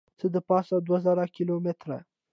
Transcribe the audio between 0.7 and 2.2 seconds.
دوه زره کیلو متره